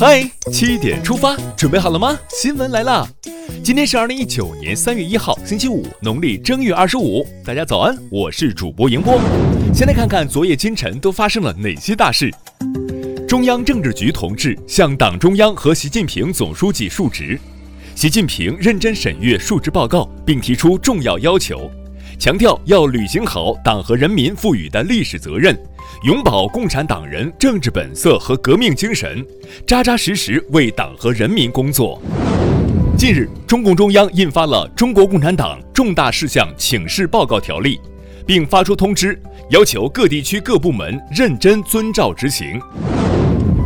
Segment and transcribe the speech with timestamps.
[0.00, 2.18] 嗨，七点出发，准备好了吗？
[2.30, 3.06] 新闻来了，
[3.62, 7.22] 今天是二零一九年三月一号，星期五，农历正月二十五。
[7.44, 9.20] 大家早安，我是主播迎波。
[9.74, 12.32] 先来看看昨夜今晨都发生了哪些大事。
[13.28, 17.38] 中央政治局同志向党中央和习近平总书记述职，
[17.94, 21.70] 习近平认真审阅述职报告，并提出重要要求，
[22.20, 25.58] 强调要履行好党和人民赋予的历史责任。
[26.04, 29.26] 永葆共产党人政治本色和革命精神，
[29.66, 32.00] 扎扎实实为党和人民工作。
[32.94, 37.78] 近日，中共中央印发了《中国共产党重大事项请示报告条例》，
[38.26, 39.18] 并发出通知，
[39.48, 42.60] 要求各地区各部门认真遵照执行。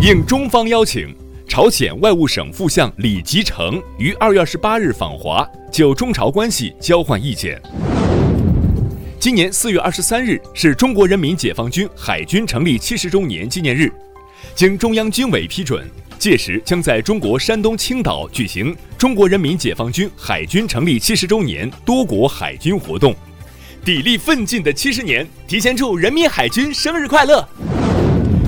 [0.00, 1.12] 应中方邀请，
[1.48, 7.60] 朝鲜外务省副相李吉成于二月二十八日访华，就中朝关系交换意见。
[9.24, 13.90] 今年四月二十三日是中国人民解放军海军成立七十周年纪念日，
[14.54, 15.82] 经中央军委批准，
[16.18, 23.16] 届时将在中国山东青岛举行中国人民解放军海军成立七十周年多国海军活动，
[23.82, 27.48] 砥砺奋进的七十年，提前祝人民海军生日快乐！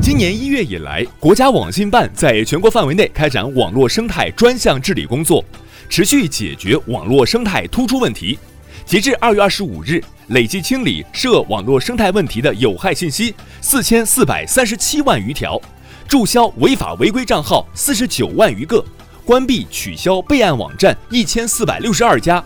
[0.00, 5.44] 今年一月以来，国家网信办在全国范围内开展网络生态专项治理工作，
[5.90, 8.38] 持续解决网络生态突出问题。
[8.84, 15.60] 截至二月二十五日，累计清理涉网络生态问题的有害信息四千四百三十七万余条，
[16.06, 18.84] 注销违法违规账号四十九万余个，
[19.24, 22.42] 关闭取消备案网站一千四百六十二家，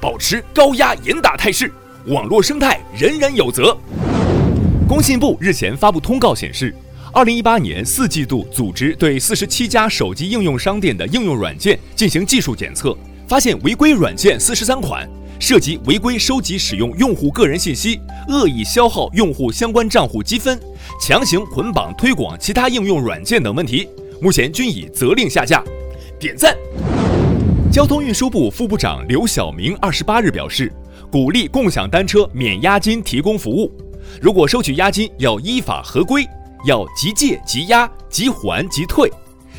[0.00, 1.72] 保持高压严打态势，
[2.06, 3.76] 网络生态人人有责。
[4.88, 6.74] 工信部日前发布通告显示，
[7.12, 12.96] 二零一八年四季度组织对四十七家手机应用商店的应用软件进行技术检测，
[13.28, 15.08] 发现违规软件四十三款。
[15.38, 20.58] 涉及违规收集、使用用户个人信息、恶意消耗用户相关账户积分、
[21.00, 23.88] 强行捆绑推广其他应用软件等问题，
[24.20, 25.62] 目前均已责令下架。
[26.18, 26.56] 点赞。
[27.70, 30.72] 交通运输部副部长刘晓明二十八日表示，
[31.10, 33.70] 鼓励共享单车免押金提供服务，
[34.20, 36.26] 如果收取押金要依法合规，
[36.64, 39.12] 要即借即押、即还即退。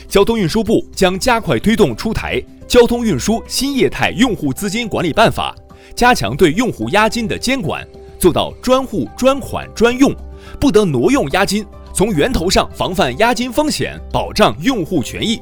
[0.08, 5.56] 交通运输部将加快推动出台《交通运输新业态用户资金管理办法》。
[5.96, 7.86] 加强对用户押金的监管，
[8.20, 10.14] 做到专户专款专用，
[10.60, 15.42] 不得挪用押金，从源头上防范押金风险，保障用户权益。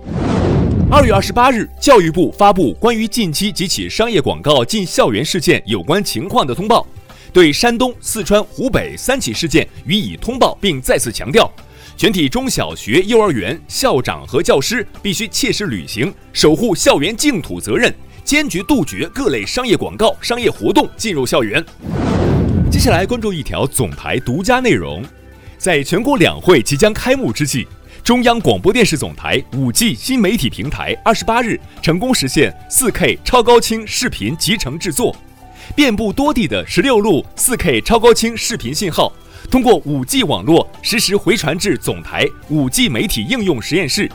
[0.89, 6.85] 二月二十八日，教育部发布关于近期几起商业广告进校园事件有关情况的通报，
[7.33, 11.51] 对山东、四川、湖北三起事件予以通报，并再次强调，
[11.97, 17.93] 全体中小学、幼儿园校长和教师必须切实履行守护校园净土责任。
[18.25, 21.63] 坚决杜绝各类商业广告、商业活动进入校园。
[22.71, 25.03] 接下来关注一条总台独家内容，
[25.59, 27.67] 在全国两会即将开幕之际，
[28.03, 35.15] 中央广播电视总台五 G 新媒体平台二十八日成功实现四 K 超高清视频集成制作，
[35.75, 39.13] 遍布多地的十六路四 K 超高清视频信号，
[39.51, 44.09] 通过五 G 网络实时回传至总台五 G 媒体应用实验室。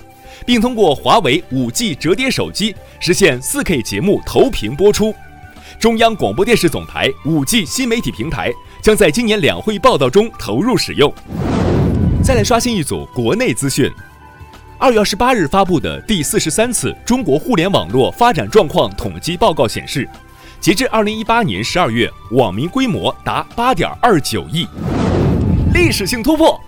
[0.46, 5.14] 并通过华为 5G 折叠手机实现 4K 节目投屏播出。
[5.78, 8.52] 中央广播电视总台 5G 新媒体平台
[8.82, 11.12] 将在今年两会报道中投入使用。
[12.22, 13.90] 再来刷新一组国内资讯。
[14.78, 20.08] 二月二十八日发布的第四十三次中国互联网络发展状况统计报告显示，
[20.58, 24.66] 截至二零一八年十二月，网民规模达八点二九亿，
[25.74, 26.58] 历史性突破。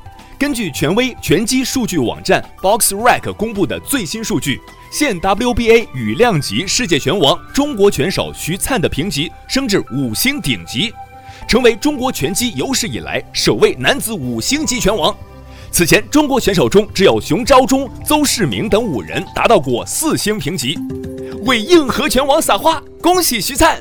[0.43, 4.61] 根据权威拳击数据网站 BoxRec 公布的最新数据，
[4.91, 10.93] 现 WBA 羽量级世界拳王中国拳手徐灿的评级升至五星顶级，
[11.47, 15.17] 成为中国拳击有史以来首位男子五星级拳王。
[15.71, 20.77] 此前，中国选手中只有熊昭忠、邹市明等五人达到过四星评级。
[21.45, 23.81] 为硬核拳王撒花，恭喜徐灿！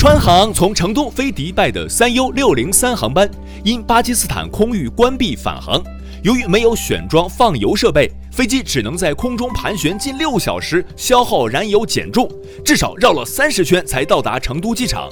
[0.00, 3.30] 川航从成都飞迪拜的三 U 六零三航班
[3.64, 5.78] 因巴基斯坦空域关闭返航，
[6.22, 12.26] 由于没有选装放油设备，飞机只能在空中盘旋近六小时，消耗燃油减重，
[12.64, 15.06] 至少绕了三十圈才到达成都机场。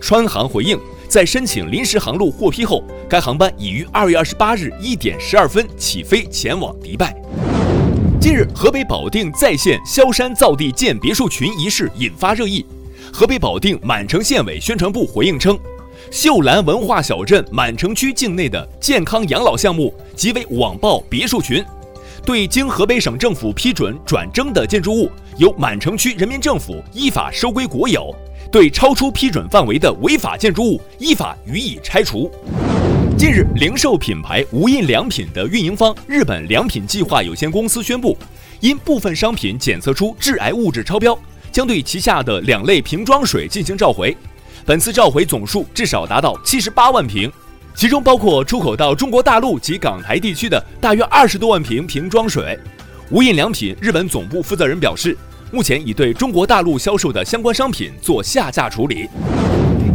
[0.00, 0.76] 川航回应，
[1.06, 7.14] 在申请临时航路获批后，该航班已于二月二十八日一点十二分起飞前往迪拜。
[8.20, 12.66] 近日，河北保定再现萧山造地建别墅群一事引发热议。
[13.12, 15.56] 河北保定满城县委宣传部回应称，
[16.10, 21.62] 秀兰文化小镇满城区境内的健康养老项目即为网曝别墅群，
[22.24, 28.10] 对经河北省政府批准转征的建筑物，由满城区人民政府依法收归国有；
[28.50, 32.30] 对超出批准范围的违法建筑物，依法予以拆除。
[33.18, 38.16] 近日，零售品牌无印良品的运营方日本良品计划有限公司宣布，
[38.60, 41.16] 因部分商品检测出致癌物质超标，
[41.52, 44.16] 将对旗下的两类瓶装水进行召回。
[44.64, 47.30] 本次召回总数至少达到七十八万瓶，
[47.74, 52.58] 其中包括出口到中国大陆及港台地区的大约二十多万瓶瓶装水。
[53.10, 55.16] 无印良品日本总部负责人表示，
[55.50, 59.08] 目前已对中国大陆销售的相关商品做下架处理。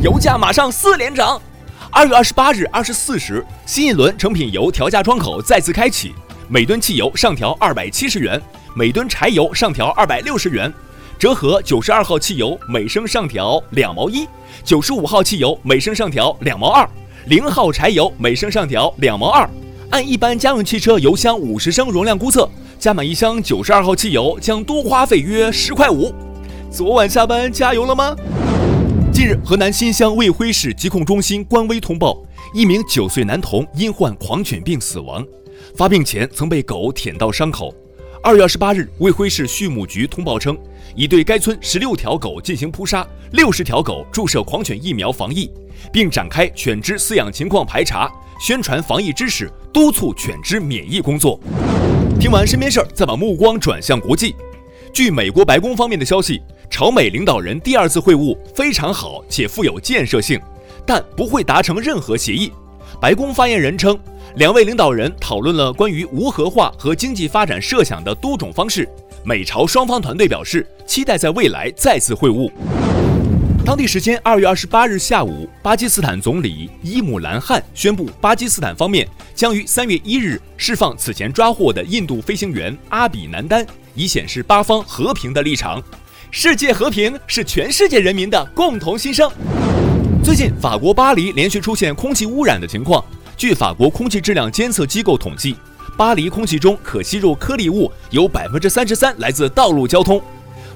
[0.02, 1.42] 油价马上四连涨。
[1.90, 6.14] 二月二十八日二十四时，新一轮成品油调价窗口再次开启，
[6.50, 8.40] 每吨汽油上调二百七十元，
[8.76, 10.72] 每吨柴油上调二百六十元，
[11.20, 14.28] 折合九十二号汽油每升上调两毛一，
[14.64, 16.88] 九十五号汽油每升上调两毛二，
[17.26, 19.50] 零号柴油每升上调两毛二。
[19.90, 22.48] 按一般家用汽车油箱五十升容量估测，
[22.78, 26.14] 加满一箱九十二号汽油将多花费约十块五。
[26.70, 28.16] 昨晚下班加油了吗？
[29.12, 32.16] 近日，河南新乡卫辉市疾控中心官微通报，
[32.54, 35.26] 一名九岁男童因患狂犬病死亡，
[35.76, 37.74] 发病前曾被狗舔到伤口。
[38.22, 40.58] 二月二十八日，卫辉市畜牧局通报称，
[40.98, 45.48] 已对该村十六条狗进行扑杀，六十条狗注射狂犬疫苗防疫，
[45.94, 48.12] 并展开犬只饲养情况排查，
[48.42, 51.40] 宣传防疫知识，督促犬只免疫工作。
[52.20, 54.36] 听完身边事儿，再把目光转向国际。
[54.92, 56.42] 据美国白宫方面的消息。
[56.70, 60.40] 朝美领导人第二次会晤非常好且富有建设性，
[60.86, 62.52] 但不会达成任何协议。
[63.00, 63.98] 白宫发言人称，
[64.36, 68.88] 两位领导人讨论了关于无核化和经济发展设想的多种方式。
[69.28, 72.50] 美朝双方团队表示，期待在未来再次会晤。
[73.66, 85.84] 当地时间二月二十八日下午，巴基斯坦总理伊姆兰汗宣布，巴基斯坦方面将于三月一日释放此前抓获的印度飞行员阿比南丹，以显示巴方和平的立场。
[86.32, 89.30] 世界和平是全世界人民的共同心声。
[90.24, 93.04] 最近，法国巴黎连续出现空气污染的情况。
[93.36, 95.58] 据法国空气质量监测机构统计，
[95.98, 100.22] 巴黎空气中可吸入颗粒物有百分之三十三来自道路交通。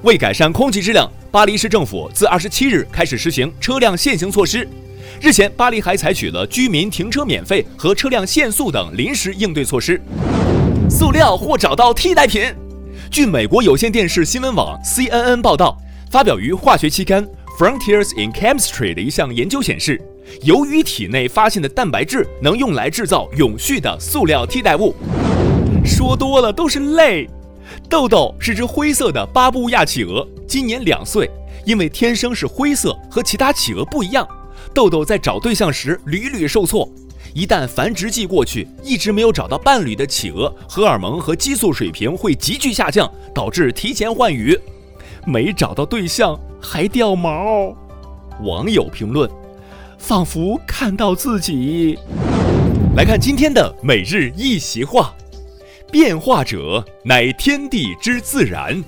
[0.02, 4.68] 为改善空气质量，巴黎市政府自二十七日开始实行车辆限行措施。
[5.20, 10.02] 日前，巴黎还采取了居民停车免费和车辆限速等临时应对措施。
[10.90, 12.52] 塑料或找到替代品。
[13.08, 15.78] 据美国有线电视新闻网 CNN 报道，
[16.10, 17.24] 发表于化学期刊
[17.62, 19.96] 《Frontiers in Chemistry》的一项研究显示，
[20.42, 24.92] 由于体内发现的蛋白质能用来制造永续的塑料替代物。
[25.84, 27.30] 说多了都是泪。
[27.88, 31.30] 豆豆是只灰色的巴布亚企鹅，今年两岁。
[31.64, 34.26] 因为天生是灰色，和其他企鹅不一样，
[34.74, 36.92] 豆豆在找对象时屡屡受挫。
[37.32, 44.58] 一旦繁殖季过去，一直没有找到伴侣的企鹅，荷尔蒙和激素水平会急剧下降，导致提前换羽。
[45.24, 47.76] 没找到对象还掉毛。
[48.42, 49.28] 网友评论：
[49.98, 51.98] 仿佛看到自己。
[52.96, 55.14] 来看今天的每日一席话：
[55.90, 58.82] 变化者乃天地之自然。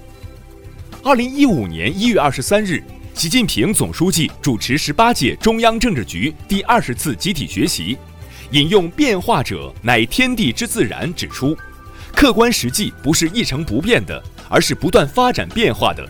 [1.03, 2.83] 二零一五年一月二十三日，
[3.13, 7.99] 习近平总书记主持十八届中央政治局第二十次集体学习。
[8.51, 11.57] 引用“变化者乃天地之自然”指出，
[12.15, 16.09] 客观实际不是一成不变的，而是不断发展变化的。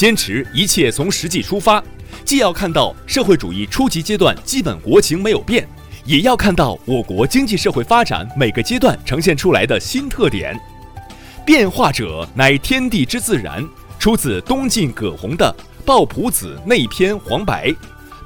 [0.00, 1.84] 坚持一切从实际出发，
[2.24, 5.68] 既要看到社会主义初级阶段基本国情没有变，
[6.06, 10.58] 也要看到我国经济社会发展每个阶段呈现出来的新特点。
[11.44, 13.62] “变化者乃天地之自然”
[14.00, 15.54] 出自东晋葛洪的
[15.84, 17.68] 《抱朴子内篇黄白》，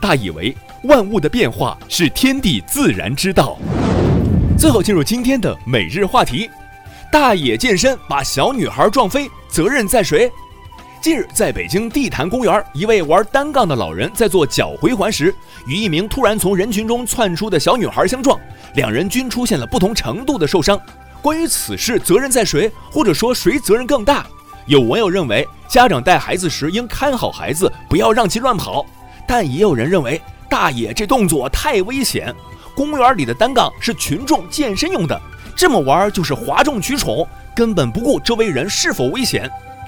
[0.01, 0.57] 大意为。
[0.85, 3.59] 万物的变化是天地自然之道。
[4.57, 6.49] 最后进入今天的每日话题：
[7.11, 10.31] 大爷健身把小女孩撞飞，责任在谁？
[11.05, 15.35] 近日，在北京地坛公园，一位玩单杠的老人在做脚回环时，
[15.67, 18.41] 与一名突然从人群中窜出的小女孩相撞，
[18.75, 20.81] 两人均出现了不同程度的受伤。
[21.21, 24.27] 关于此事，责任在谁，或者说谁责任更大？
[24.65, 28.87] 有网友认为，家长带孩子时应看好孩子，不要让其乱跑，
[29.29, 30.19] 但也有人认为。
[30.49, 32.35] 大爷，这动作太危险！
[32.75, 35.21] 公园里的单杠是群众健身用的，
[35.55, 39.51] 这么玩就是哗众取宠，根本不顾周围人是否危险。